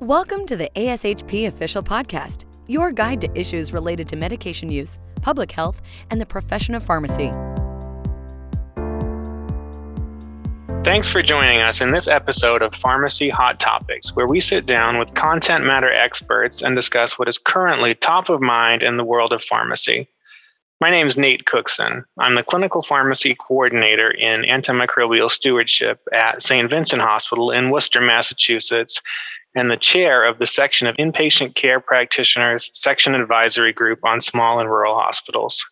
Welcome 0.00 0.46
to 0.46 0.56
the 0.56 0.70
ASHP 0.76 1.48
Official 1.48 1.82
Podcast, 1.82 2.44
your 2.68 2.92
guide 2.92 3.20
to 3.22 3.28
issues 3.36 3.72
related 3.72 4.06
to 4.10 4.16
medication 4.16 4.70
use, 4.70 5.00
public 5.22 5.50
health, 5.50 5.82
and 6.12 6.20
the 6.20 6.24
profession 6.24 6.76
of 6.76 6.84
pharmacy. 6.84 7.32
Thanks 10.84 11.08
for 11.08 11.20
joining 11.20 11.62
us 11.62 11.80
in 11.80 11.90
this 11.90 12.06
episode 12.06 12.62
of 12.62 12.76
Pharmacy 12.76 13.28
Hot 13.28 13.58
Topics, 13.58 14.14
where 14.14 14.28
we 14.28 14.38
sit 14.38 14.66
down 14.66 14.98
with 14.98 15.14
content 15.14 15.64
matter 15.64 15.92
experts 15.92 16.62
and 16.62 16.76
discuss 16.76 17.18
what 17.18 17.26
is 17.26 17.36
currently 17.36 17.96
top 17.96 18.28
of 18.28 18.40
mind 18.40 18.84
in 18.84 18.98
the 18.98 19.04
world 19.04 19.32
of 19.32 19.42
pharmacy. 19.42 20.08
My 20.80 20.92
name 20.92 21.08
is 21.08 21.18
Nate 21.18 21.44
Cookson. 21.44 22.04
I'm 22.20 22.36
the 22.36 22.44
clinical 22.44 22.82
pharmacy 22.82 23.34
coordinator 23.34 24.12
in 24.12 24.42
antimicrobial 24.42 25.28
stewardship 25.28 25.98
at 26.12 26.40
St. 26.40 26.70
Vincent 26.70 27.02
Hospital 27.02 27.50
in 27.50 27.70
Worcester, 27.70 28.00
Massachusetts, 28.00 29.02
and 29.54 29.70
the 29.70 29.76
chair 29.76 30.24
of 30.24 30.38
the 30.38 30.46
section 30.46 30.86
of 30.86 30.96
inpatient 30.96 31.54
care 31.54 31.80
practitioners 31.80 32.70
section 32.72 33.14
advisory 33.14 33.72
group 33.72 34.04
on 34.04 34.20
small 34.20 34.60
and 34.60 34.68
rural 34.68 34.94
hospitals. 34.94 35.64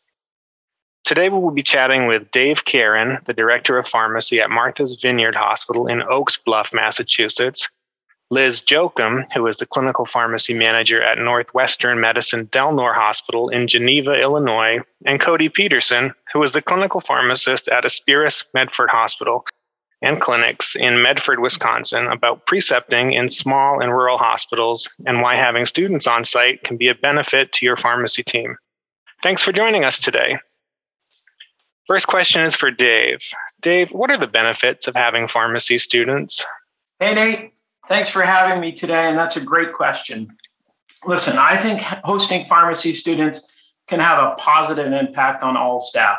Today, 1.05 1.29
we 1.29 1.39
will 1.39 1.53
be 1.53 1.62
chatting 1.62 2.07
with 2.07 2.31
Dave 2.33 2.65
Karen, 2.65 3.19
the 3.27 3.33
director 3.33 3.79
of 3.79 3.87
pharmacy 3.87 4.41
at 4.41 4.51
Martha's 4.51 4.98
Vineyard 5.01 5.37
Hospital 5.37 5.87
in 5.87 6.03
Oak 6.03 6.31
Bluffs, 6.45 6.73
Massachusetts, 6.73 7.69
Liz 8.29 8.61
Jochum, 8.61 9.25
who 9.33 9.47
is 9.47 9.59
the 9.59 9.67
clinical 9.67 10.05
pharmacy 10.05 10.53
manager 10.53 11.01
at 11.01 11.19
Northwestern 11.19 12.01
Medicine 12.01 12.47
Delnor 12.47 12.93
Hospital 12.93 13.48
in 13.51 13.69
Geneva, 13.69 14.20
Illinois, 14.20 14.81
and 15.05 15.20
Cody 15.20 15.48
Peterson, 15.48 16.12
who 16.33 16.43
is 16.43 16.51
the 16.53 16.62
clinical 16.62 17.01
pharmacist 17.01 17.69
at 17.69 17.84
Aspirus 17.84 18.45
Medford 18.53 18.91
Hospital 18.91 19.47
and 20.02 20.20
clinics 20.20 20.77
in 20.77 21.02
Medford, 21.02 21.41
Wisconsin, 21.41 22.06
about 22.06 22.46
precepting 22.46 23.12
in 23.12 23.28
small 23.28 23.80
and 23.80 23.91
rural 23.91 24.19
hospitals 24.19 24.88
and 25.06 25.22
why 25.22 25.36
having 25.36 25.64
students 25.64 26.06
on 26.06 26.24
site 26.24 26.62
can 26.64 26.77
be 26.77 26.88
a 26.88 26.94
benefit 26.94 27.53
to 27.53 27.64
your 27.64 27.77
pharmacy 27.77 28.22
team. 28.22 28.56
Thanks 29.22 29.42
for 29.42 29.53
joining 29.53 29.84
us 29.84 29.98
today. 29.98 30.38
First 31.86 32.08
question 32.08 32.42
is 32.42 32.55
for 32.55 32.70
Dave. 32.70 33.20
Dave, 33.62 33.91
what 33.91 34.11
are 34.11 34.19
the 34.19 34.27
benefits 34.27 34.88
of 34.88 34.94
having 34.94 35.28
pharmacy 35.28 35.78
students? 35.78 36.44
Hey, 36.98 37.14
Nate. 37.14 37.53
Thanks 37.88 38.10
for 38.10 38.22
having 38.22 38.60
me 38.60 38.72
today. 38.72 39.08
And 39.08 39.16
that's 39.16 39.36
a 39.36 39.44
great 39.44 39.72
question. 39.72 40.28
Listen, 41.05 41.38
I 41.38 41.56
think 41.56 41.81
hosting 41.81 42.47
pharmacy 42.47 42.92
students 42.92 43.53
can 43.86 44.00
have 44.00 44.22
a 44.22 44.34
positive 44.34 44.92
impact 44.92 45.44
on 45.44 45.56
all 45.56 45.81
staff. 45.81 46.19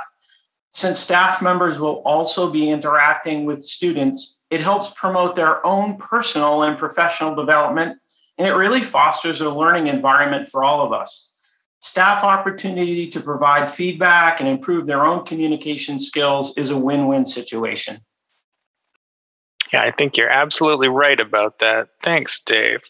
Since 0.77 0.99
staff 0.99 1.41
members 1.41 1.79
will 1.79 2.03
also 2.05 2.51
be 2.51 2.69
interacting 2.69 3.45
with 3.45 3.63
students, 3.63 4.41
it 4.51 4.61
helps 4.61 4.91
promote 4.91 5.35
their 5.35 5.65
own 5.65 5.97
personal 5.97 6.61
and 6.61 6.77
professional 6.77 7.33
development, 7.33 7.97
and 8.37 8.47
it 8.47 8.51
really 8.51 8.83
fosters 8.83 9.41
a 9.41 9.49
learning 9.49 9.87
environment 9.87 10.49
for 10.49 10.63
all 10.63 10.85
of 10.85 10.93
us. 10.93 11.31
Staff 11.79 12.23
opportunity 12.23 13.09
to 13.09 13.19
provide 13.19 13.71
feedback 13.71 14.39
and 14.39 14.47
improve 14.47 14.85
their 14.85 15.03
own 15.03 15.25
communication 15.25 15.97
skills 15.97 16.55
is 16.59 16.69
a 16.69 16.77
win 16.77 17.07
win 17.07 17.25
situation. 17.25 17.99
Yeah, 19.73 19.81
I 19.81 19.89
think 19.89 20.15
you're 20.15 20.29
absolutely 20.29 20.89
right 20.89 21.19
about 21.19 21.57
that. 21.57 21.87
Thanks, 22.03 22.39
Dave. 22.39 22.81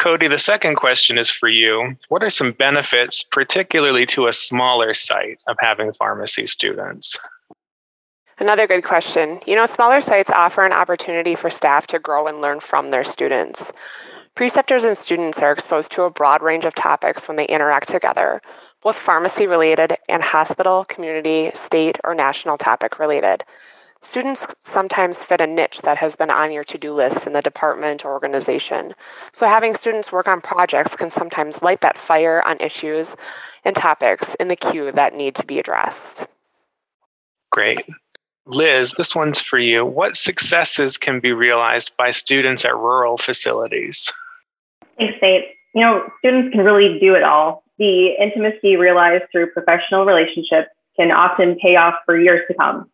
Cody, 0.00 0.28
the 0.28 0.38
second 0.38 0.76
question 0.76 1.18
is 1.18 1.28
for 1.28 1.50
you. 1.50 1.94
What 2.08 2.22
are 2.22 2.30
some 2.30 2.52
benefits, 2.52 3.22
particularly 3.22 4.06
to 4.06 4.28
a 4.28 4.32
smaller 4.32 4.94
site, 4.94 5.38
of 5.46 5.58
having 5.60 5.92
pharmacy 5.92 6.46
students? 6.46 7.18
Another 8.38 8.66
good 8.66 8.82
question. 8.82 9.40
You 9.46 9.56
know, 9.56 9.66
smaller 9.66 10.00
sites 10.00 10.30
offer 10.30 10.64
an 10.64 10.72
opportunity 10.72 11.34
for 11.34 11.50
staff 11.50 11.86
to 11.88 11.98
grow 11.98 12.26
and 12.26 12.40
learn 12.40 12.60
from 12.60 12.90
their 12.90 13.04
students. 13.04 13.74
Preceptors 14.34 14.86
and 14.86 14.96
students 14.96 15.42
are 15.42 15.52
exposed 15.52 15.92
to 15.92 16.04
a 16.04 16.10
broad 16.10 16.40
range 16.40 16.64
of 16.64 16.74
topics 16.74 17.28
when 17.28 17.36
they 17.36 17.46
interact 17.46 17.88
together, 17.88 18.40
both 18.82 18.96
pharmacy 18.96 19.46
related 19.46 19.98
and 20.08 20.22
hospital, 20.22 20.86
community, 20.86 21.50
state, 21.52 21.98
or 22.04 22.14
national 22.14 22.56
topic 22.56 22.98
related. 22.98 23.44
Students 24.02 24.54
sometimes 24.60 25.22
fit 25.22 25.42
a 25.42 25.46
niche 25.46 25.82
that 25.82 25.98
has 25.98 26.16
been 26.16 26.30
on 26.30 26.52
your 26.52 26.64
to 26.64 26.78
do 26.78 26.90
list 26.90 27.26
in 27.26 27.34
the 27.34 27.42
department 27.42 28.02
or 28.02 28.12
organization. 28.12 28.94
So, 29.32 29.46
having 29.46 29.74
students 29.74 30.10
work 30.10 30.26
on 30.26 30.40
projects 30.40 30.96
can 30.96 31.10
sometimes 31.10 31.62
light 31.62 31.82
that 31.82 31.98
fire 31.98 32.42
on 32.46 32.58
issues 32.60 33.14
and 33.62 33.76
topics 33.76 34.34
in 34.36 34.48
the 34.48 34.56
queue 34.56 34.90
that 34.92 35.14
need 35.14 35.34
to 35.34 35.46
be 35.46 35.58
addressed. 35.58 36.26
Great. 37.50 37.84
Liz, 38.46 38.94
this 38.96 39.14
one's 39.14 39.40
for 39.40 39.58
you. 39.58 39.84
What 39.84 40.16
successes 40.16 40.96
can 40.96 41.20
be 41.20 41.32
realized 41.32 41.92
by 41.98 42.10
students 42.10 42.64
at 42.64 42.74
rural 42.74 43.18
facilities? 43.18 44.10
Thanks, 44.96 45.18
Nate. 45.20 45.44
You 45.74 45.82
know, 45.82 46.08
students 46.18 46.52
can 46.52 46.64
really 46.64 46.98
do 46.98 47.14
it 47.14 47.22
all. 47.22 47.64
The 47.78 48.14
intimacy 48.18 48.76
realized 48.76 49.24
through 49.30 49.52
professional 49.52 50.06
relationships 50.06 50.68
can 50.96 51.12
often 51.12 51.56
pay 51.64 51.76
off 51.76 51.94
for 52.06 52.18
years 52.18 52.40
to 52.48 52.54
come. 52.54 52.90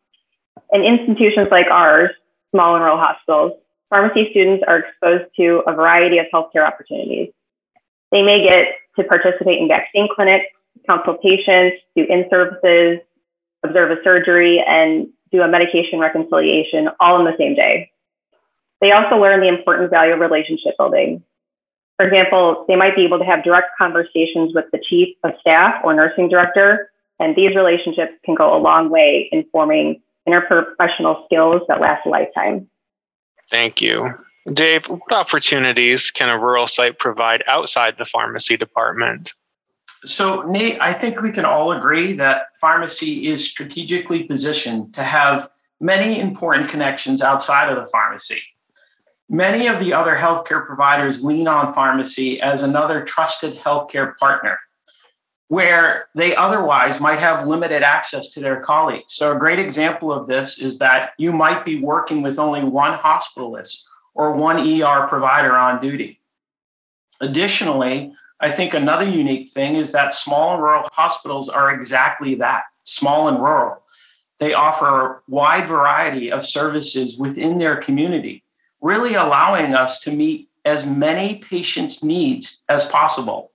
In 0.72 0.82
institutions 0.82 1.48
like 1.50 1.66
ours, 1.70 2.10
small 2.50 2.74
and 2.74 2.84
rural 2.84 2.98
hospitals, 2.98 3.52
pharmacy 3.94 4.28
students 4.30 4.64
are 4.66 4.80
exposed 4.80 5.24
to 5.36 5.62
a 5.66 5.74
variety 5.74 6.18
of 6.18 6.26
healthcare 6.32 6.66
opportunities. 6.66 7.32
They 8.12 8.22
may 8.22 8.46
get 8.46 8.62
to 8.96 9.04
participate 9.04 9.60
in 9.60 9.68
vaccine 9.68 10.08
clinics, 10.14 10.46
counsel 10.88 11.18
patients, 11.22 11.76
do 11.94 12.04
in 12.08 12.26
services, 12.30 13.00
observe 13.64 13.90
a 13.90 14.02
surgery, 14.02 14.62
and 14.66 15.08
do 15.32 15.42
a 15.42 15.48
medication 15.48 15.98
reconciliation 15.98 16.88
all 17.00 17.18
in 17.18 17.24
the 17.24 17.36
same 17.38 17.54
day. 17.54 17.90
They 18.80 18.92
also 18.92 19.16
learn 19.16 19.40
the 19.40 19.48
important 19.48 19.90
value 19.90 20.12
of 20.12 20.20
relationship 20.20 20.74
building. 20.78 21.22
For 21.96 22.06
example, 22.06 22.66
they 22.68 22.76
might 22.76 22.94
be 22.94 23.04
able 23.04 23.18
to 23.18 23.24
have 23.24 23.42
direct 23.42 23.70
conversations 23.78 24.52
with 24.54 24.66
the 24.70 24.80
chief 24.86 25.16
of 25.24 25.32
staff 25.40 25.80
or 25.82 25.94
nursing 25.94 26.28
director, 26.28 26.90
and 27.18 27.34
these 27.34 27.56
relationships 27.56 28.12
can 28.24 28.34
go 28.34 28.54
a 28.54 28.60
long 28.60 28.90
way 28.90 29.28
in 29.32 29.46
forming 29.50 30.02
interprofessional 30.26 31.24
skills 31.26 31.62
that 31.68 31.80
last 31.80 32.06
a 32.06 32.08
lifetime. 32.08 32.68
Thank 33.50 33.80
you. 33.80 34.10
Dave, 34.52 34.86
what 34.86 35.12
opportunities 35.12 36.10
can 36.10 36.28
a 36.28 36.38
rural 36.38 36.66
site 36.66 36.98
provide 36.98 37.42
outside 37.48 37.96
the 37.98 38.04
pharmacy 38.04 38.56
department? 38.56 39.32
So, 40.04 40.42
Nate, 40.42 40.78
I 40.80 40.92
think 40.92 41.20
we 41.20 41.32
can 41.32 41.44
all 41.44 41.72
agree 41.72 42.12
that 42.14 42.48
pharmacy 42.60 43.26
is 43.26 43.48
strategically 43.48 44.22
positioned 44.22 44.94
to 44.94 45.02
have 45.02 45.50
many 45.80 46.20
important 46.20 46.70
connections 46.70 47.22
outside 47.22 47.70
of 47.70 47.76
the 47.76 47.86
pharmacy. 47.86 48.42
Many 49.28 49.66
of 49.66 49.80
the 49.80 49.92
other 49.92 50.14
healthcare 50.14 50.64
providers 50.64 51.24
lean 51.24 51.48
on 51.48 51.74
pharmacy 51.74 52.40
as 52.40 52.62
another 52.62 53.02
trusted 53.02 53.54
healthcare 53.56 54.16
partner 54.16 54.58
where 55.48 56.06
they 56.14 56.34
otherwise 56.34 57.00
might 57.00 57.20
have 57.20 57.46
limited 57.46 57.82
access 57.82 58.28
to 58.30 58.40
their 58.40 58.60
colleagues. 58.60 59.14
So, 59.14 59.34
a 59.34 59.38
great 59.38 59.58
example 59.58 60.12
of 60.12 60.26
this 60.26 60.58
is 60.58 60.78
that 60.78 61.12
you 61.18 61.32
might 61.32 61.64
be 61.64 61.78
working 61.78 62.22
with 62.22 62.38
only 62.38 62.64
one 62.64 62.98
hospitalist 62.98 63.82
or 64.14 64.32
one 64.32 64.58
ER 64.58 65.06
provider 65.06 65.54
on 65.54 65.80
duty. 65.80 66.20
Additionally, 67.20 68.12
I 68.40 68.50
think 68.50 68.74
another 68.74 69.08
unique 69.08 69.50
thing 69.50 69.76
is 69.76 69.92
that 69.92 70.14
small 70.14 70.54
and 70.54 70.62
rural 70.62 70.88
hospitals 70.92 71.48
are 71.48 71.72
exactly 71.72 72.34
that 72.36 72.64
small 72.80 73.28
and 73.28 73.38
rural. 73.38 73.82
They 74.38 74.52
offer 74.52 74.86
a 74.86 75.20
wide 75.28 75.66
variety 75.66 76.30
of 76.30 76.44
services 76.44 77.16
within 77.16 77.58
their 77.58 77.76
community, 77.76 78.44
really 78.82 79.14
allowing 79.14 79.74
us 79.74 80.00
to 80.00 80.12
meet 80.12 80.50
as 80.66 80.84
many 80.84 81.38
patients' 81.38 82.02
needs 82.02 82.62
as 82.68 82.84
possible. 82.86 83.52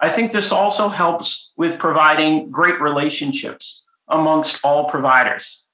I 0.00 0.08
think 0.08 0.32
this 0.32 0.52
also 0.52 0.88
helps 0.88 1.52
with 1.56 1.78
providing 1.78 2.50
great 2.50 2.80
relationships 2.80 3.84
amongst 4.08 4.60
all 4.64 4.88
providers. 4.88 5.64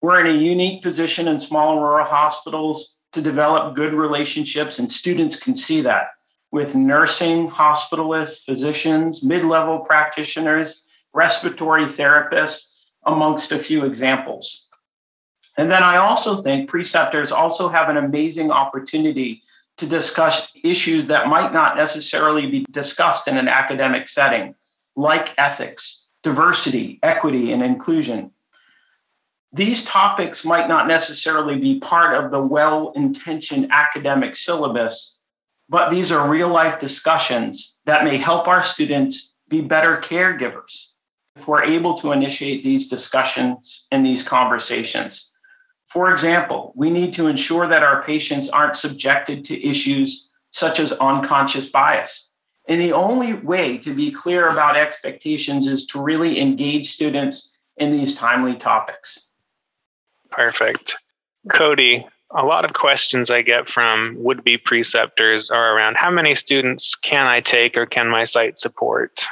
We're 0.00 0.20
in 0.20 0.26
a 0.26 0.38
unique 0.38 0.82
position 0.82 1.28
in 1.28 1.40
small 1.40 1.80
rural 1.80 2.04
hospitals 2.04 2.98
to 3.12 3.22
develop 3.22 3.74
good 3.74 3.94
relationships, 3.94 4.78
and 4.78 4.90
students 4.90 5.38
can 5.38 5.54
see 5.54 5.80
that 5.82 6.08
with 6.50 6.74
nursing, 6.74 7.48
hospitalists, 7.48 8.44
physicians, 8.44 9.22
mid 9.24 9.44
level 9.44 9.80
practitioners, 9.80 10.86
respiratory 11.12 11.84
therapists, 11.84 12.74
amongst 13.06 13.52
a 13.52 13.58
few 13.58 13.84
examples. 13.84 14.68
And 15.56 15.70
then 15.70 15.82
I 15.82 15.98
also 15.98 16.42
think 16.42 16.68
preceptors 16.68 17.30
also 17.32 17.68
have 17.68 17.88
an 17.88 17.96
amazing 17.96 18.50
opportunity 18.50 19.42
to 19.78 19.86
discuss 19.86 20.48
issues 20.62 21.08
that 21.08 21.28
might 21.28 21.52
not 21.52 21.76
necessarily 21.76 22.46
be 22.46 22.64
discussed 22.70 23.28
in 23.28 23.36
an 23.36 23.48
academic 23.48 24.08
setting, 24.08 24.54
like 24.96 25.34
ethics, 25.38 26.06
diversity, 26.22 27.00
equity, 27.02 27.52
and 27.52 27.62
inclusion. 27.62 28.30
These 29.52 29.84
topics 29.84 30.44
might 30.44 30.68
not 30.68 30.88
necessarily 30.88 31.58
be 31.58 31.78
part 31.80 32.14
of 32.14 32.30
the 32.30 32.42
well 32.42 32.92
intentioned 32.96 33.68
academic 33.70 34.36
syllabus, 34.36 35.20
but 35.68 35.90
these 35.90 36.12
are 36.12 36.28
real 36.28 36.48
life 36.48 36.78
discussions 36.78 37.80
that 37.84 38.04
may 38.04 38.16
help 38.16 38.48
our 38.48 38.62
students 38.62 39.34
be 39.48 39.60
better 39.60 40.00
caregivers 40.00 40.92
if 41.36 41.48
we're 41.48 41.64
able 41.64 41.94
to 41.98 42.12
initiate 42.12 42.62
these 42.62 42.88
discussions 42.88 43.86
and 43.90 44.04
these 44.04 44.22
conversations. 44.22 45.33
For 45.86 46.10
example, 46.10 46.72
we 46.74 46.90
need 46.90 47.12
to 47.14 47.26
ensure 47.26 47.66
that 47.66 47.82
our 47.82 48.02
patients 48.02 48.48
aren't 48.48 48.76
subjected 48.76 49.44
to 49.46 49.68
issues 49.68 50.30
such 50.50 50.80
as 50.80 50.92
unconscious 50.92 51.66
bias. 51.66 52.30
And 52.68 52.80
the 52.80 52.92
only 52.92 53.34
way 53.34 53.78
to 53.78 53.94
be 53.94 54.10
clear 54.10 54.48
about 54.48 54.76
expectations 54.76 55.66
is 55.66 55.86
to 55.88 56.00
really 56.00 56.40
engage 56.40 56.90
students 56.90 57.56
in 57.76 57.92
these 57.92 58.16
timely 58.16 58.54
topics. 58.54 59.30
Perfect. 60.30 60.96
Cody, 61.52 62.06
a 62.30 62.44
lot 62.44 62.64
of 62.64 62.72
questions 62.72 63.30
I 63.30 63.42
get 63.42 63.68
from 63.68 64.16
would 64.18 64.42
be 64.42 64.56
preceptors 64.56 65.50
are 65.50 65.76
around 65.76 65.96
how 65.96 66.10
many 66.10 66.34
students 66.34 66.94
can 66.94 67.26
I 67.26 67.40
take 67.40 67.76
or 67.76 67.86
can 67.86 68.08
my 68.08 68.24
site 68.24 68.58
support? 68.58 69.26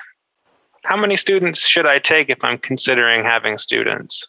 How 0.84 0.96
many 0.96 1.16
students 1.16 1.66
should 1.66 1.86
I 1.86 1.98
take 1.98 2.28
if 2.28 2.42
I'm 2.42 2.58
considering 2.58 3.24
having 3.24 3.56
students? 3.56 4.26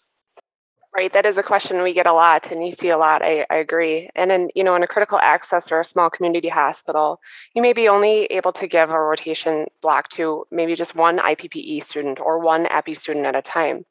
Right, 0.95 1.11
that 1.13 1.25
is 1.25 1.39
a 1.39 1.43
question 1.43 1.81
we 1.81 1.91
get 1.91 2.05
a 2.05 2.13
lot, 2.13 2.51
and 2.51 2.63
you 2.63 2.71
see 2.71 2.89
a 2.89 2.99
lot. 2.99 3.23
I, 3.23 3.47
I 3.49 3.55
agree. 3.55 4.09
And 4.13 4.31
in 4.31 4.49
you 4.53 4.63
know, 4.63 4.75
in 4.75 4.83
a 4.83 4.87
critical 4.87 5.17
access 5.17 5.71
or 5.71 5.79
a 5.79 5.83
small 5.83 6.11
community 6.11 6.49
hospital, 6.49 7.19
you 7.55 7.63
may 7.63 7.73
be 7.73 7.87
only 7.87 8.25
able 8.25 8.51
to 8.51 8.67
give 8.67 8.91
a 8.91 8.99
rotation 8.99 9.65
block 9.81 10.09
to 10.09 10.45
maybe 10.51 10.75
just 10.75 10.95
one 10.95 11.17
IPPE 11.17 11.81
student 11.83 12.19
or 12.19 12.37
one 12.37 12.67
APPE 12.67 12.95
student 12.95 13.25
at 13.25 13.35
a 13.35 13.41
time. 13.41 13.85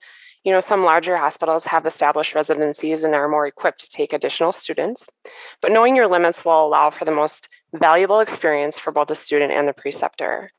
You 0.44 0.52
know, 0.52 0.60
some 0.60 0.84
larger 0.84 1.16
hospitals 1.16 1.66
have 1.66 1.86
established 1.86 2.36
residencies 2.36 3.02
and 3.02 3.16
are 3.16 3.28
more 3.28 3.48
equipped 3.48 3.80
to 3.80 3.90
take 3.90 4.12
additional 4.12 4.52
students. 4.52 5.08
But 5.60 5.72
knowing 5.72 5.96
your 5.96 6.08
limits 6.08 6.44
will 6.44 6.64
allow 6.64 6.90
for 6.90 7.04
the 7.04 7.10
most 7.10 7.48
valuable 7.74 8.20
experience 8.20 8.78
for 8.78 8.92
both 8.92 9.08
the 9.08 9.16
student 9.16 9.50
and 9.50 9.66
the 9.66 9.72
preceptor. 9.72 10.52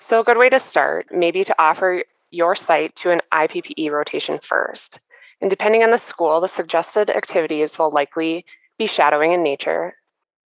So, 0.00 0.20
a 0.20 0.24
good 0.24 0.38
way 0.38 0.48
to 0.48 0.58
start 0.58 1.06
may 1.12 1.30
be 1.30 1.44
to 1.44 1.54
offer 1.56 2.02
your 2.32 2.56
site 2.56 2.96
to 2.96 3.12
an 3.12 3.20
IPPE 3.32 3.92
rotation 3.92 4.38
first. 4.38 4.98
And 5.40 5.50
depending 5.50 5.82
on 5.82 5.90
the 5.90 5.98
school, 5.98 6.40
the 6.40 6.48
suggested 6.48 7.10
activities 7.10 7.78
will 7.78 7.90
likely 7.90 8.44
be 8.76 8.86
shadowing 8.86 9.32
in 9.32 9.42
nature. 9.42 9.94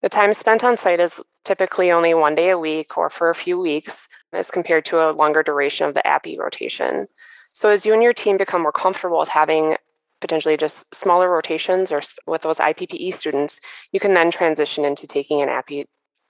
The 0.02 0.08
time 0.08 0.32
spent 0.32 0.64
on 0.64 0.76
site 0.76 1.00
is 1.00 1.20
typically 1.44 1.90
only 1.90 2.14
one 2.14 2.34
day 2.34 2.50
a 2.50 2.58
week 2.58 2.96
or 2.96 3.10
for 3.10 3.28
a 3.28 3.34
few 3.34 3.58
weeks 3.58 4.08
as 4.32 4.50
compared 4.50 4.84
to 4.86 4.98
a 4.98 5.12
longer 5.12 5.42
duration 5.42 5.86
of 5.86 5.94
the 5.94 6.06
APPE 6.06 6.38
rotation. 6.38 7.08
So, 7.52 7.68
as 7.68 7.84
you 7.84 7.92
and 7.92 8.02
your 8.02 8.14
team 8.14 8.36
become 8.36 8.62
more 8.62 8.72
comfortable 8.72 9.18
with 9.18 9.28
having 9.28 9.76
potentially 10.20 10.56
just 10.56 10.94
smaller 10.94 11.30
rotations 11.30 11.90
or 11.90 12.00
with 12.26 12.42
those 12.42 12.58
IPPE 12.58 13.12
students, 13.14 13.60
you 13.92 14.00
can 14.00 14.14
then 14.14 14.30
transition 14.30 14.84
into 14.84 15.06
taking 15.06 15.42
an 15.42 15.48
APPE 15.48 15.86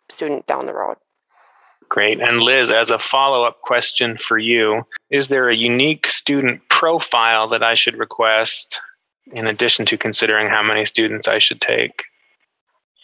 student 0.09 0.47
down 0.47 0.67
the 0.67 0.75
road. 0.75 0.97
Great. 1.89 2.21
And 2.21 2.41
Liz, 2.41 2.71
as 2.71 2.91
a 2.91 3.01
follow 3.01 3.43
up 3.43 3.61
question 3.63 4.17
for 4.17 4.39
you, 4.39 4.83
is 5.11 5.27
there 5.27 5.49
a 5.49 5.57
unique 5.57 6.09
student 6.09 6.61
profile 6.81 7.47
that 7.47 7.63
I 7.63 7.75
should 7.75 7.99
request 7.99 8.81
in 9.33 9.47
addition 9.47 9.85
to 9.85 9.99
considering 9.99 10.49
how 10.49 10.63
many 10.63 10.87
students 10.87 11.29
I 11.29 11.39
should 11.39 11.61
take? 11.61 12.05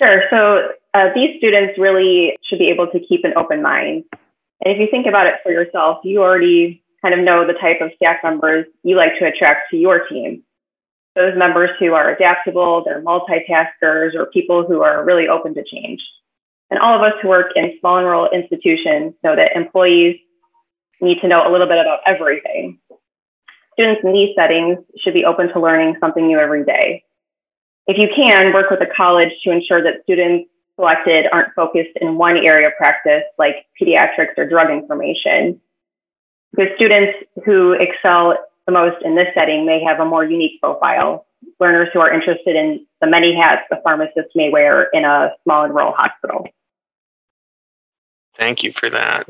Sure. 0.01 0.23
So 0.35 0.69
uh, 0.95 1.09
these 1.15 1.37
students 1.37 1.79
really 1.79 2.39
should 2.49 2.59
be 2.59 2.71
able 2.71 2.87
to 2.87 2.99
keep 3.07 3.25
an 3.25 3.35
open 3.37 3.61
mind. 3.61 4.05
And 4.65 4.73
if 4.73 4.79
you 4.81 4.89
think 4.91 5.07
about 5.07 5.27
it 5.27 5.35
for 5.43 5.53
yourself, 5.53 5.99
you 6.05 6.23
already 6.23 6.83
kind 7.03 7.15
of 7.15 7.23
know 7.23 7.47
the 7.47 7.53
type 7.53 7.83
of 7.83 7.91
staff 7.97 8.17
members 8.25 8.65
you 8.83 8.97
like 8.97 9.19
to 9.19 9.27
attract 9.27 9.71
to 9.71 9.77
your 9.77 10.07
team. 10.09 10.43
Those 11.15 11.35
members 11.37 11.71
who 11.79 11.93
are 11.93 12.11
adaptable, 12.11 12.83
they're 12.83 13.03
multitaskers, 13.03 14.15
or 14.15 14.27
people 14.33 14.67
who 14.67 14.81
are 14.81 15.05
really 15.05 15.29
open 15.29 15.53
to 15.55 15.63
change. 15.63 16.01
And 16.71 16.81
all 16.81 16.97
of 16.97 17.03
us 17.03 17.13
who 17.21 17.29
work 17.29 17.53
in 17.55 17.77
small 17.81 17.99
and 17.99 18.07
rural 18.07 18.31
institutions 18.31 19.15
know 19.23 19.37
that 19.37 19.53
employees 19.55 20.17
need 21.03 21.21
to 21.21 21.29
know 21.29 21.47
a 21.47 21.53
little 21.53 21.69
bit 21.69 21.79
about 21.79 22.01
everything. 22.07 22.79
Students 23.79 24.01
in 24.05 24.13
these 24.13 24.35
settings 24.35 24.79
should 25.05 25.13
be 25.13 25.27
open 25.27 25.53
to 25.53 25.61
learning 25.61 25.97
something 26.01 26.27
new 26.27 26.39
every 26.39 26.65
day. 26.65 27.05
If 27.87 27.99
you 27.99 28.09
can, 28.09 28.55
work 28.55 28.71
with 28.71 28.81
a 28.81 28.93
college 28.97 29.29
to 29.45 29.53
ensure 29.53 29.83
that 29.83 30.03
students 30.05 30.49
selected 30.77 31.27
aren't 31.31 31.55
focused 31.55 31.97
in 32.01 32.17
one 32.17 32.39
area 32.39 32.69
of 32.69 32.75
practice 32.79 33.23
like 33.39 33.67
pediatrics 33.81 34.37
or 34.39 34.49
drug 34.49 34.71
information. 34.71 35.61
Because 36.53 36.73
students 36.77 37.19
who 37.45 37.73
excel 37.73 38.39
the 38.67 38.73
most 38.73 38.97
in 39.05 39.15
this 39.15 39.27
setting 39.35 39.67
may 39.67 39.83
have 39.87 40.01
a 40.01 40.05
more 40.05 40.25
unique 40.25 40.61
profile. 40.61 41.27
Learners 41.61 41.89
who 41.93 42.01
are 42.01 42.13
interested 42.13 42.57
in 42.57 42.87
the 43.01 43.07
many 43.07 43.37
hats 43.37 43.63
a 43.71 43.81
pharmacist 43.83 44.35
may 44.35 44.51
wear 44.51 44.89
in 44.93 45.05
a 45.05 45.31
small 45.45 45.65
and 45.65 45.75
rural 45.75 45.93
hospital. 45.93 46.47
Thank 48.39 48.63
you 48.63 48.73
for 48.73 48.91
that. 48.91 49.27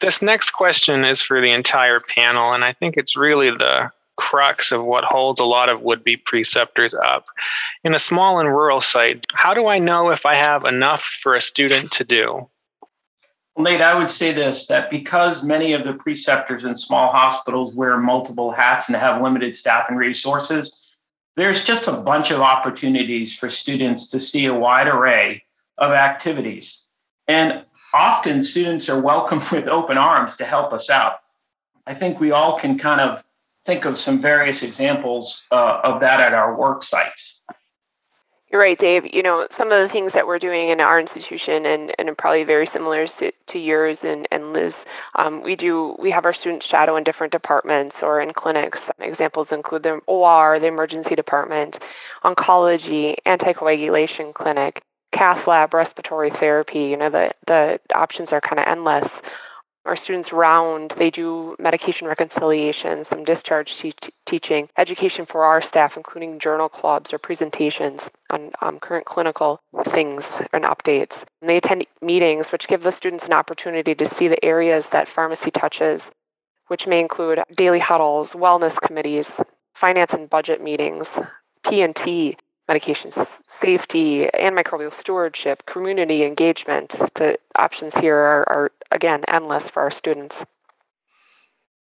This 0.00 0.22
next 0.22 0.50
question 0.50 1.04
is 1.04 1.20
for 1.20 1.40
the 1.40 1.50
entire 1.50 1.98
panel, 2.00 2.52
and 2.52 2.64
I 2.64 2.72
think 2.72 2.96
it's 2.96 3.16
really 3.16 3.50
the 3.50 3.90
crux 4.16 4.70
of 4.70 4.84
what 4.84 5.04
holds 5.04 5.40
a 5.40 5.44
lot 5.44 5.68
of 5.68 5.80
would 5.80 6.04
be 6.04 6.16
preceptors 6.16 6.94
up. 6.94 7.26
In 7.84 7.94
a 7.94 7.98
small 7.98 8.38
and 8.38 8.48
rural 8.48 8.80
site, 8.80 9.24
how 9.32 9.54
do 9.54 9.66
I 9.66 9.78
know 9.78 10.10
if 10.10 10.26
I 10.26 10.34
have 10.34 10.64
enough 10.64 11.02
for 11.22 11.34
a 11.34 11.40
student 11.40 11.90
to 11.92 12.04
do? 12.04 12.48
Nate, 13.58 13.80
I 13.80 13.94
would 13.94 14.10
say 14.10 14.32
this 14.32 14.66
that 14.66 14.90
because 14.90 15.42
many 15.42 15.72
of 15.72 15.84
the 15.84 15.94
preceptors 15.94 16.64
in 16.64 16.74
small 16.74 17.10
hospitals 17.10 17.74
wear 17.74 17.98
multiple 17.98 18.50
hats 18.50 18.88
and 18.88 18.96
have 18.96 19.22
limited 19.22 19.56
staff 19.56 19.86
and 19.88 19.98
resources, 19.98 20.96
there's 21.36 21.64
just 21.64 21.88
a 21.88 21.92
bunch 21.92 22.30
of 22.30 22.40
opportunities 22.40 23.34
for 23.34 23.48
students 23.48 24.08
to 24.08 24.20
see 24.20 24.46
a 24.46 24.54
wide 24.54 24.88
array 24.88 25.42
of 25.78 25.92
activities. 25.92 26.86
And 27.26 27.64
often 27.94 28.42
students 28.42 28.88
are 28.88 29.00
welcomed 29.00 29.48
with 29.52 29.68
open 29.68 29.98
arms 29.98 30.36
to 30.36 30.44
help 30.44 30.72
us 30.72 30.90
out. 30.90 31.20
I 31.86 31.94
think 31.94 32.20
we 32.20 32.30
all 32.30 32.58
can 32.58 32.78
kind 32.78 33.00
of 33.00 33.24
think 33.64 33.84
of 33.84 33.98
some 33.98 34.20
various 34.20 34.62
examples 34.62 35.46
uh, 35.50 35.80
of 35.84 36.00
that 36.00 36.20
at 36.20 36.34
our 36.34 36.56
work 36.56 36.82
sites. 36.82 37.40
You're 38.50 38.60
right, 38.60 38.78
Dave. 38.78 39.14
You 39.14 39.22
know, 39.22 39.46
some 39.48 39.70
of 39.70 39.80
the 39.80 39.88
things 39.88 40.14
that 40.14 40.26
we're 40.26 40.40
doing 40.40 40.70
in 40.70 40.80
our 40.80 40.98
institution 40.98 41.64
and, 41.66 41.94
and 42.00 42.18
probably 42.18 42.42
very 42.42 42.66
similar 42.66 43.06
to, 43.06 43.30
to 43.46 43.58
yours 43.60 44.02
and, 44.02 44.26
and 44.32 44.52
Liz, 44.52 44.86
um, 45.14 45.42
we 45.42 45.54
do, 45.54 45.94
we 46.00 46.10
have 46.10 46.24
our 46.24 46.32
students 46.32 46.66
shadow 46.66 46.96
in 46.96 47.04
different 47.04 47.32
departments 47.32 48.02
or 48.02 48.20
in 48.20 48.32
clinics. 48.32 48.90
Examples 48.98 49.52
include 49.52 49.84
the 49.84 50.00
OR, 50.08 50.58
the 50.58 50.66
emergency 50.66 51.14
department, 51.14 51.78
oncology, 52.24 53.14
anticoagulation 53.24 54.34
clinic, 54.34 54.82
cath 55.12 55.46
lab, 55.46 55.74
respiratory 55.74 56.30
therapy. 56.30 56.80
You 56.80 56.96
know, 56.96 57.10
the, 57.10 57.32
the 57.46 57.80
options 57.94 58.32
are 58.32 58.40
kind 58.40 58.58
of 58.58 58.66
endless 58.66 59.22
our 59.84 59.96
students 59.96 60.32
round. 60.32 60.92
They 60.92 61.10
do 61.10 61.56
medication 61.58 62.06
reconciliation, 62.06 63.04
some 63.04 63.24
discharge 63.24 63.76
te- 63.78 63.94
teaching, 64.26 64.68
education 64.76 65.24
for 65.24 65.44
our 65.44 65.60
staff, 65.60 65.96
including 65.96 66.38
journal 66.38 66.68
clubs 66.68 67.12
or 67.12 67.18
presentations 67.18 68.10
on 68.30 68.52
um, 68.60 68.78
current 68.78 69.06
clinical 69.06 69.60
things 69.84 70.42
and 70.52 70.64
updates. 70.64 71.26
And 71.40 71.48
they 71.48 71.56
attend 71.56 71.86
meetings, 72.02 72.52
which 72.52 72.68
give 72.68 72.82
the 72.82 72.92
students 72.92 73.26
an 73.26 73.32
opportunity 73.32 73.94
to 73.94 74.06
see 74.06 74.28
the 74.28 74.44
areas 74.44 74.90
that 74.90 75.08
pharmacy 75.08 75.50
touches, 75.50 76.12
which 76.66 76.86
may 76.86 77.00
include 77.00 77.42
daily 77.56 77.80
huddles, 77.80 78.34
wellness 78.34 78.80
committees, 78.80 79.42
finance 79.74 80.12
and 80.12 80.28
budget 80.28 80.62
meetings, 80.62 81.20
P&T, 81.64 82.36
medication 82.70 83.10
safety, 83.10 84.28
antimicrobial 84.32 84.92
stewardship, 84.92 85.66
community 85.66 86.22
engagement. 86.22 86.90
The 87.16 87.36
options 87.58 87.96
here 87.96 88.16
are, 88.16 88.48
are 88.48 88.72
again 88.92 89.24
endless 89.26 89.68
for 89.68 89.82
our 89.82 89.90
students. 89.90 90.46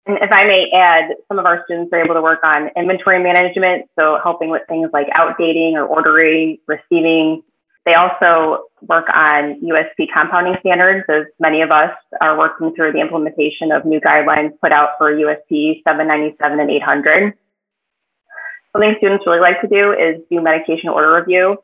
And 0.07 0.19
if 0.23 0.31
I 0.31 0.47
may 0.47 0.71
add, 0.73 1.17
some 1.27 1.41
of 1.41 1.47
our 1.47 1.65
students 1.65 1.93
are 1.93 2.05
able 2.05 2.15
to 2.15 2.23
work 2.23 2.39
on 2.47 2.71
inventory 2.77 3.21
management, 3.21 3.91
so 3.99 4.19
helping 4.23 4.49
with 4.51 4.63
things 4.69 4.91
like 4.93 5.09
outdating 5.19 5.73
or 5.73 5.85
ordering, 5.85 6.59
receiving. 6.69 7.43
They 7.85 7.95
also 7.95 8.71
work 8.83 9.07
on 9.13 9.61
USP 9.63 10.07
compounding 10.15 10.55
standards, 10.61 11.05
as 11.09 11.27
many 11.41 11.63
of 11.63 11.71
us 11.71 11.91
are 12.21 12.39
working 12.39 12.75
through 12.77 12.93
the 12.93 13.01
implementation 13.01 13.73
of 13.73 13.85
new 13.85 14.01
guidelines 14.01 14.53
put 14.61 14.71
out 14.73 14.91
for 14.99 15.11
USP 15.11 15.83
797 15.89 16.61
and 16.61 16.71
800. 16.71 17.35
Something 18.77 18.95
students 18.99 19.25
really 19.27 19.41
like 19.41 19.63
to 19.63 19.69
do 19.69 19.93
is 19.93 20.21
do 20.31 20.43
medication 20.43 20.91
order 20.91 21.15
review. 21.17 21.57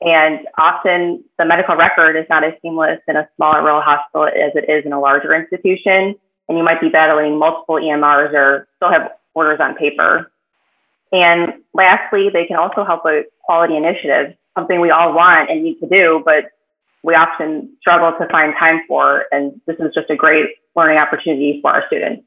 And 0.00 0.40
often 0.58 1.22
the 1.38 1.44
medical 1.44 1.76
record 1.76 2.16
is 2.16 2.26
not 2.28 2.42
as 2.42 2.54
seamless 2.60 2.98
in 3.06 3.14
a 3.14 3.28
smaller 3.36 3.62
rural 3.62 3.80
hospital 3.80 4.26
as 4.26 4.50
it 4.56 4.68
is 4.68 4.84
in 4.84 4.92
a 4.92 4.98
larger 4.98 5.30
institution. 5.32 6.16
And 6.48 6.58
you 6.58 6.64
might 6.64 6.80
be 6.80 6.88
battling 6.88 7.38
multiple 7.38 7.76
EMRs 7.76 8.34
or 8.34 8.66
still 8.76 8.90
have 8.90 9.12
orders 9.34 9.60
on 9.60 9.76
paper. 9.76 10.32
And 11.12 11.62
lastly, 11.72 12.30
they 12.32 12.46
can 12.46 12.56
also 12.56 12.84
help 12.84 13.04
with 13.04 13.26
quality 13.44 13.76
initiatives, 13.76 14.34
something 14.58 14.80
we 14.80 14.90
all 14.90 15.14
want 15.14 15.48
and 15.48 15.62
need 15.62 15.78
to 15.78 15.86
do, 15.86 16.20
but 16.24 16.46
we 17.04 17.14
often 17.14 17.76
struggle 17.80 18.12
to 18.18 18.26
find 18.32 18.54
time 18.60 18.80
for. 18.88 19.26
And 19.30 19.60
this 19.68 19.76
is 19.78 19.94
just 19.94 20.10
a 20.10 20.16
great 20.16 20.46
learning 20.74 20.98
opportunity 20.98 21.60
for 21.62 21.70
our 21.70 21.84
students. 21.86 22.24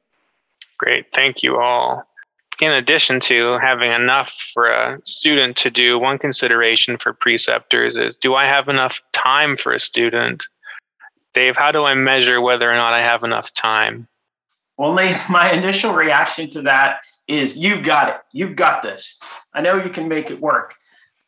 Great. 0.78 1.08
Thank 1.14 1.44
you 1.44 1.58
all 1.58 2.09
in 2.62 2.72
addition 2.72 3.20
to 3.22 3.58
having 3.62 3.92
enough 3.92 4.32
for 4.54 4.68
a 4.68 5.00
student 5.06 5.56
to 5.58 5.70
do, 5.70 5.98
one 5.98 6.18
consideration 6.18 6.98
for 6.98 7.14
preceptors 7.14 7.96
is 7.96 8.16
do 8.16 8.36
I 8.36 8.46
have 8.46 8.68
enough 8.68 9.02
time 9.14 9.56
for 9.56 9.74
a 9.74 9.80
student? 9.80 10.46
Dave, 11.34 11.56
how 11.56 11.72
do 11.72 11.86
I 11.86 11.94
measure 11.94 12.42
whether 12.42 12.70
or 12.70 12.76
not 12.76 12.94
I 12.94 13.00
have 13.00 13.24
enough 13.24 13.54
time? 13.54 14.08
Only 14.78 15.14
my 15.30 15.52
initial 15.52 15.94
reaction 15.94 16.50
to 16.52 16.62
that 16.64 17.02
is 17.28 17.58
you've 17.58 17.84
got 17.84 18.10
it. 18.10 18.22
You've 18.34 18.56
got 18.56 18.82
this. 18.84 19.20
I 19.54 19.62
know 19.62 19.82
you 19.82 19.90
can 19.90 20.08
make 20.08 20.32
it 20.32 20.42
work. 20.42 20.76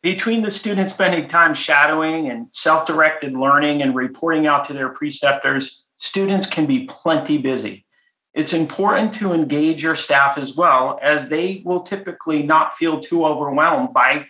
Between 0.02 0.42
the 0.42 0.50
students 0.50 0.94
spending 0.94 1.28
time 1.28 1.54
shadowing 1.54 2.30
and 2.30 2.48
self 2.52 2.88
directed 2.88 3.34
learning 3.34 3.84
and 3.84 3.96
reporting 3.96 4.48
out 4.48 4.66
to 4.68 4.74
their 4.74 4.90
preceptors, 4.90 5.84
students 5.98 6.48
can 6.48 6.66
be 6.66 6.86
plenty 6.86 7.38
busy. 7.38 7.86
It's 8.34 8.54
important 8.54 9.14
to 9.16 9.34
engage 9.34 9.84
your 9.84 9.96
staff 9.96 10.38
as 10.38 10.56
well, 10.56 11.00
as 11.02 11.28
they 11.28 11.62
will 11.66 11.82
typically 11.82 12.44
not 12.44 12.76
feel 12.76 13.00
too 13.00 13.26
overwhelmed 13.26 13.94
by 13.94 14.28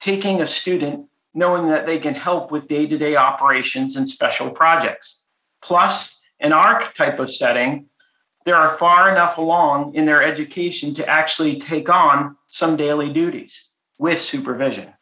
taking 0.00 0.42
a 0.42 0.46
student 0.46 1.08
knowing 1.34 1.68
that 1.68 1.86
they 1.86 1.98
can 1.98 2.14
help 2.14 2.50
with 2.50 2.68
day 2.68 2.86
to 2.86 2.98
day 2.98 3.16
operations 3.16 3.96
and 3.96 4.08
special 4.08 4.50
projects. 4.50 5.24
Plus, 5.62 6.20
in 6.40 6.52
our 6.52 6.80
type 6.92 7.18
of 7.18 7.30
setting, 7.30 7.86
they 8.44 8.52
are 8.52 8.76
far 8.76 9.10
enough 9.10 9.38
along 9.38 9.94
in 9.94 10.04
their 10.04 10.22
education 10.22 10.94
to 10.94 11.08
actually 11.08 11.58
take 11.58 11.88
on 11.88 12.36
some 12.48 12.76
daily 12.76 13.12
duties 13.12 13.70
with 13.98 14.20
supervision. 14.20 14.92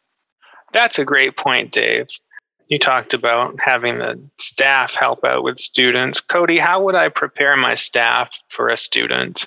That's 0.71 0.97
a 0.97 1.05
great 1.05 1.37
point, 1.37 1.71
Dave. 1.71 2.07
You 2.73 2.79
talked 2.79 3.13
about 3.13 3.59
having 3.59 3.99
the 3.99 4.19
staff 4.39 4.91
help 4.99 5.23
out 5.23 5.43
with 5.43 5.59
students. 5.59 6.19
Cody, 6.19 6.57
how 6.57 6.83
would 6.83 6.95
I 6.95 7.07
prepare 7.07 7.55
my 7.55 7.75
staff 7.75 8.31
for 8.47 8.67
a 8.67 8.77
student? 8.77 9.45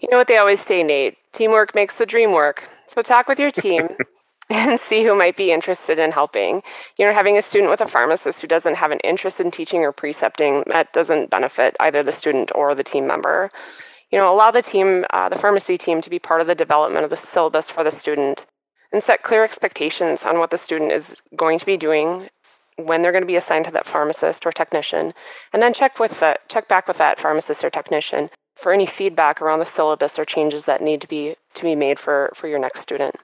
You 0.00 0.08
know 0.10 0.16
what 0.16 0.26
they 0.26 0.38
always 0.38 0.62
say, 0.62 0.82
Nate 0.82 1.18
teamwork 1.34 1.74
makes 1.74 1.98
the 1.98 2.06
dream 2.06 2.32
work. 2.32 2.66
So 2.86 3.02
talk 3.02 3.28
with 3.28 3.38
your 3.38 3.50
team 3.50 3.90
and 4.50 4.80
see 4.80 5.04
who 5.04 5.14
might 5.14 5.36
be 5.36 5.52
interested 5.52 5.98
in 5.98 6.12
helping. 6.12 6.62
You 6.96 7.04
know, 7.04 7.12
having 7.12 7.36
a 7.36 7.42
student 7.42 7.70
with 7.70 7.82
a 7.82 7.86
pharmacist 7.86 8.40
who 8.40 8.48
doesn't 8.48 8.76
have 8.76 8.90
an 8.90 9.00
interest 9.00 9.38
in 9.38 9.50
teaching 9.50 9.82
or 9.82 9.92
precepting, 9.92 10.64
that 10.68 10.94
doesn't 10.94 11.28
benefit 11.28 11.76
either 11.78 12.02
the 12.02 12.10
student 12.10 12.50
or 12.54 12.74
the 12.74 12.82
team 12.82 13.06
member. 13.06 13.50
You 14.10 14.16
know, 14.16 14.32
allow 14.32 14.50
the 14.50 14.62
team, 14.62 15.04
uh, 15.12 15.28
the 15.28 15.36
pharmacy 15.36 15.76
team, 15.76 16.00
to 16.00 16.08
be 16.08 16.18
part 16.18 16.40
of 16.40 16.46
the 16.46 16.54
development 16.54 17.04
of 17.04 17.10
the 17.10 17.18
syllabus 17.18 17.68
for 17.68 17.84
the 17.84 17.90
student 17.90 18.46
and 18.94 19.04
set 19.04 19.22
clear 19.22 19.44
expectations 19.44 20.24
on 20.24 20.38
what 20.38 20.48
the 20.48 20.56
student 20.56 20.90
is 20.90 21.20
going 21.36 21.58
to 21.58 21.66
be 21.66 21.76
doing 21.76 22.30
when 22.76 23.02
they're 23.02 23.12
going 23.12 23.22
to 23.22 23.26
be 23.26 23.36
assigned 23.36 23.64
to 23.64 23.70
that 23.70 23.86
pharmacist 23.86 24.46
or 24.46 24.52
technician 24.52 25.14
and 25.52 25.62
then 25.62 25.72
check 25.72 25.98
with 25.98 26.20
the, 26.20 26.36
check 26.48 26.68
back 26.68 26.86
with 26.86 26.98
that 26.98 27.18
pharmacist 27.18 27.64
or 27.64 27.70
technician 27.70 28.30
for 28.54 28.72
any 28.72 28.86
feedback 28.86 29.40
around 29.40 29.58
the 29.58 29.66
syllabus 29.66 30.18
or 30.18 30.24
changes 30.24 30.66
that 30.66 30.80
need 30.80 31.00
to 31.00 31.08
be 31.08 31.36
to 31.54 31.62
be 31.62 31.74
made 31.74 31.98
for 31.98 32.30
for 32.34 32.48
your 32.48 32.58
next 32.58 32.80
student 32.80 33.16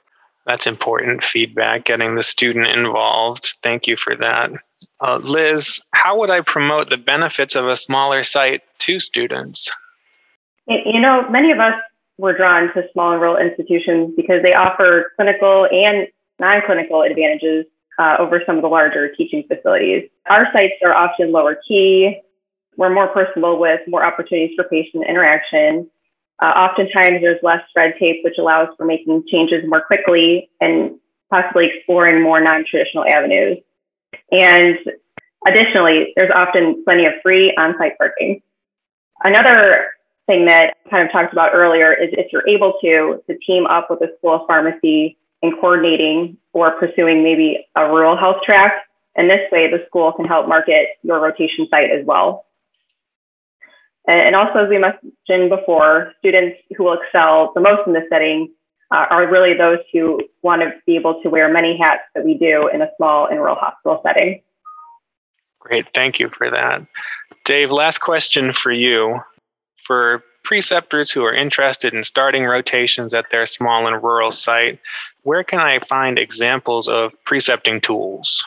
that's 0.47 0.67
important 0.67 1.23
feedback, 1.23 1.85
getting 1.85 2.17
the 2.17 2.23
student 2.23 2.67
involved. 2.67 3.55
Thank 3.63 3.87
you 3.87 3.97
for 3.97 4.17
that. 4.17 4.51
Uh, 5.01 5.19
Liz, 5.23 5.81
how 5.93 6.19
would 6.19 6.31
I 6.31 6.41
promote 6.41 6.91
the 6.91 6.97
benefits 6.97 7.55
of 7.55 7.69
a 7.69 7.77
smaller 7.77 8.23
site 8.25 8.63
to 8.79 8.99
students? 8.99 9.71
You 10.67 11.01
know, 11.01 11.29
many 11.29 11.53
of 11.53 11.59
us 11.59 11.75
were 12.19 12.37
drawn 12.37 12.73
to 12.75 12.83
small 12.93 13.13
and 13.13 13.21
rural 13.21 13.37
institutions 13.37 14.15
because 14.17 14.43
they 14.45 14.53
offer 14.53 15.13
clinical 15.17 15.67
and 15.71 16.09
non 16.39 16.63
clinical 16.67 17.03
advantages 17.03 17.67
uh, 17.99 18.17
over 18.19 18.43
some 18.47 18.57
of 18.57 18.63
the 18.63 18.69
larger 18.69 19.15
teaching 19.15 19.45
facilities. 19.49 20.09
Our 20.29 20.47
sites 20.53 20.75
are 20.85 20.97
often 20.97 21.33
lower 21.33 21.59
key, 21.67 22.21
we're 22.77 22.93
more 22.93 23.09
personable 23.09 23.59
with 23.59 23.81
more 23.87 24.05
opportunities 24.05 24.55
for 24.57 24.65
patient 24.65 25.05
interaction, 25.09 25.91
uh, 26.43 26.51
oftentimes, 26.59 27.21
there's 27.21 27.39
less 27.43 27.61
red 27.77 27.95
tape, 28.01 28.25
which 28.25 28.35
allows 28.37 28.69
for 28.77 28.85
making 28.85 29.23
changes 29.31 29.63
more 29.65 29.81
quickly 29.81 30.51
and 30.61 30.99
possibly 31.31 31.71
exploring 31.73 32.21
more 32.21 32.41
non 32.41 32.65
traditional 32.69 33.05
avenues. 33.09 33.59
And 34.33 34.77
additionally, 35.47 36.13
there's 36.17 36.33
often 36.35 36.83
plenty 36.85 37.07
of 37.07 37.13
free 37.23 37.55
on 37.57 37.75
site 37.79 37.97
parking. 37.97 38.43
Another 39.23 39.91
thing 40.27 40.47
that 40.47 40.75
I 40.85 40.91
kind 40.91 41.05
of 41.05 41.13
talked 41.13 41.33
about 41.33 41.55
earlier 41.55 41.93
is 41.93 42.09
if 42.13 42.33
you're 42.33 42.49
able 42.49 42.75
to, 42.83 43.23
to 43.29 43.39
team 43.47 43.67
up 43.67 43.89
with 43.89 44.01
a 44.01 44.09
school 44.19 44.35
of 44.35 44.41
pharmacy 44.49 45.19
in 45.43 45.53
coordinating 45.61 46.37
or 46.53 46.73
pursuing 46.79 47.23
maybe 47.23 47.67
a 47.77 47.87
rural 47.87 48.17
health 48.17 48.43
track. 48.45 48.73
And 49.15 49.29
this 49.29 49.51
way, 49.51 49.71
the 49.71 49.85
school 49.87 50.13
can 50.13 50.25
help 50.25 50.49
market 50.49 50.89
your 51.03 51.21
rotation 51.21 51.67
site 51.73 51.91
as 51.91 52.07
well. 52.07 52.47
And 54.09 54.35
also, 54.35 54.65
as 54.65 54.69
we 54.69 54.79
mentioned 54.79 55.51
before, 55.51 56.13
students 56.19 56.57
who 56.77 56.85
will 56.85 56.99
excel 57.01 57.53
the 57.55 57.61
most 57.61 57.87
in 57.87 57.93
this 57.93 58.05
setting 58.11 58.53
uh, 58.93 59.07
are 59.11 59.31
really 59.31 59.57
those 59.57 59.79
who 59.93 60.21
want 60.43 60.63
to 60.63 60.73
be 60.87 60.97
able 60.97 61.23
to 61.23 61.29
wear 61.29 61.53
many 61.53 61.79
hats 61.81 62.03
that 62.15 62.25
we 62.25 62.35
do 62.35 62.69
in 62.69 62.83
a 62.83 62.89
small 62.97 63.27
and 63.27 63.39
rural 63.39 63.55
hospital 63.55 64.01
setting. 64.05 64.43
Great, 65.61 65.87
thank 65.95 66.19
you 66.19 66.29
for 66.29 66.51
that. 66.51 66.87
Dave, 67.45 67.71
last 67.71 67.99
question 67.99 68.53
for 68.53 68.73
you. 68.73 69.21
For 69.77 70.25
preceptors 70.45 71.11
who 71.11 71.25
are 71.25 71.35
interested 71.35 71.95
in 71.95 72.03
starting 72.03 72.45
rotations 72.45 73.15
at 73.15 73.31
their 73.31 73.47
small 73.47 73.87
and 73.87 74.03
rural 74.03 74.33
site, 74.33 74.79
where 75.23 75.45
can 75.45 75.59
I 75.59 75.79
find 75.79 76.19
examples 76.19 76.89
of 76.89 77.13
precepting 77.25 77.81
tools? 77.81 78.45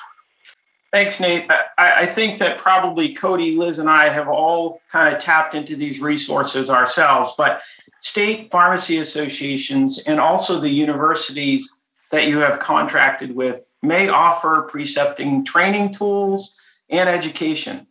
Thanks, 0.92 1.20
Nate. 1.20 1.50
I, 1.52 1.66
I, 1.78 2.06
think 2.06 2.40
that 2.40 2.58
probably 2.58 3.14
Cody, 3.14 3.58
Liz, 3.58 3.80
and 3.80 3.90
I 3.90 4.08
have 4.08 4.30
all 4.30 4.82
kind 4.90 5.14
of 5.14 5.22
tapped 5.22 5.54
into 5.54 5.75
these 5.75 6.00
resources 6.00 6.70
ourselves, 6.70 7.34
but 7.38 7.62
state 8.00 8.50
pharmacy 8.50 9.00
associations 9.00 10.02
and 10.08 10.22
also 10.22 10.58
the 10.58 10.70
universities 10.70 11.70
that 12.12 12.28
you 12.28 12.38
have 12.38 12.60
contracted 12.60 13.36
with 13.36 13.70
may 13.82 14.08
offer 14.08 14.68
precepting 14.70 15.44
training 15.44 15.94
tools 15.94 16.56
and 16.90 17.10
education. 17.10 17.86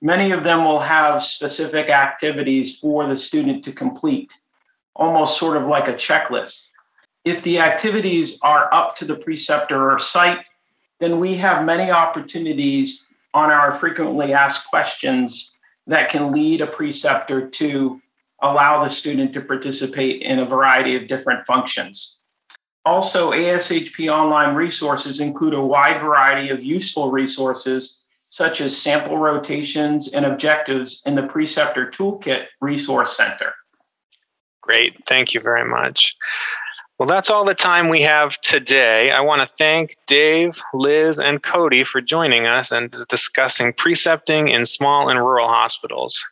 Many 0.00 0.30
of 0.30 0.44
them 0.44 0.64
will 0.64 0.78
have 0.78 1.22
specific 1.22 1.90
activities 1.90 2.78
for 2.78 3.06
the 3.06 3.16
student 3.16 3.64
to 3.64 3.72
complete, 3.72 4.32
almost 4.94 5.38
sort 5.38 5.56
of 5.56 5.66
like 5.66 5.88
a 5.88 5.94
checklist. 5.94 6.68
If 7.24 7.42
the 7.42 7.58
activities 7.58 8.38
are 8.42 8.72
up 8.72 8.96
to 8.96 9.04
the 9.04 9.16
preceptor 9.16 9.90
or 9.90 9.98
site 9.98 10.46
then 10.98 11.20
we 11.20 11.34
have 11.34 11.64
many 11.64 11.90
opportunities 11.90 13.06
on 13.34 13.50
our 13.50 13.72
frequently 13.72 14.32
asked 14.32 14.68
questions 14.68 15.52
that 15.86 16.10
can 16.10 16.32
lead 16.32 16.60
a 16.60 16.66
preceptor 16.66 17.48
to 17.48 18.00
allow 18.42 18.82
the 18.82 18.90
student 18.90 19.32
to 19.34 19.40
participate 19.40 20.22
in 20.22 20.38
a 20.38 20.44
variety 20.44 20.96
of 20.96 21.08
different 21.08 21.46
functions. 21.46 22.20
Also, 22.84 23.32
ASHP 23.32 24.10
online 24.10 24.54
resources 24.54 25.20
include 25.20 25.54
a 25.54 25.60
wide 25.60 26.00
variety 26.00 26.50
of 26.50 26.64
useful 26.64 27.10
resources, 27.10 27.97
such 28.28 28.60
as 28.60 28.76
sample 28.76 29.18
rotations 29.18 30.12
and 30.12 30.26
objectives 30.26 31.02
in 31.06 31.14
the 31.14 31.26
Preceptor 31.26 31.90
Toolkit 31.90 32.46
Resource 32.60 33.16
Center. 33.16 33.54
Great, 34.60 34.94
thank 35.06 35.32
you 35.32 35.40
very 35.40 35.68
much. 35.68 36.14
Well, 36.98 37.08
that's 37.08 37.30
all 37.30 37.44
the 37.44 37.54
time 37.54 37.88
we 37.88 38.02
have 38.02 38.40
today. 38.40 39.12
I 39.12 39.20
want 39.20 39.40
to 39.40 39.54
thank 39.56 39.96
Dave, 40.06 40.60
Liz, 40.74 41.20
and 41.20 41.42
Cody 41.42 41.84
for 41.84 42.00
joining 42.00 42.46
us 42.46 42.72
and 42.72 42.90
discussing 43.08 43.72
precepting 43.72 44.48
in 44.48 44.66
small 44.66 45.08
and 45.08 45.20
rural 45.20 45.48
hospitals. 45.48 46.24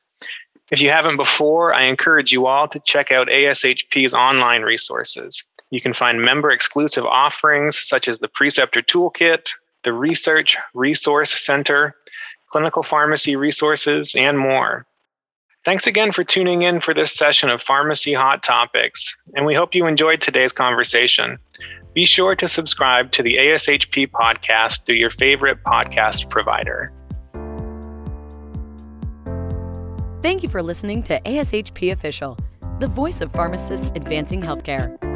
If 0.73 0.83
you 0.83 0.91
haven't 0.91 1.17
before, 1.17 1.73
I 1.73 1.85
encourage 1.85 2.33
you 2.33 2.47
all 2.47 2.67
to 2.67 2.81
check 2.81 3.13
out 3.13 3.29
ASHP's 3.29 4.13
online 4.13 4.63
resources. 4.63 5.45
You 5.71 5.81
can 5.81 5.95
find 5.95 6.21
member 6.21 6.51
exclusive 6.51 7.05
offerings 7.05 7.79
such 7.81 8.09
as 8.09 8.19
the 8.19 8.29
Preceptor 8.29 8.83
Toolkit, 8.83 9.51
the 9.87 9.93
Research 9.93 10.57
Resource 10.75 11.41
Center, 11.47 11.95
clinical 12.51 12.83
pharmacy 12.83 13.37
resources, 13.37 14.15
and 14.17 14.37
more. 14.37 14.85
Thanks 15.65 15.87
again 15.87 16.11
for 16.11 16.25
tuning 16.25 16.63
in 16.63 16.81
for 16.81 16.93
this 16.93 17.13
session 17.13 17.49
of 17.51 17.63
Pharmacy 17.63 18.13
Hot 18.13 18.43
Topics, 18.43 19.15
and 19.37 19.47
we 19.47 19.55
hope 19.55 19.77
you 19.77 19.87
enjoyed 19.87 20.21
today's 20.21 20.51
conversation. 20.51 21.39
Be 21.95 22.05
sure 22.05 22.35
to 22.35 22.49
subscribe 22.49 23.13
to 23.13 23.23
the 23.23 23.37
ASHP 23.37 24.11
podcast 24.11 24.85
through 24.85 24.97
your 24.97 25.11
favorite 25.11 25.63
podcast 25.63 26.29
provider. 26.31 26.93
Thank 30.21 30.43
you 30.43 30.49
for 30.49 30.65
listening 30.65 31.05
to 31.05 31.21
ASHP 31.21 31.93
Official, 31.93 32.37
the 32.81 32.89
voice 32.89 33.21
of 33.21 33.31
pharmacists 33.31 33.93
advancing 33.95 34.43
healthcare. 34.43 35.16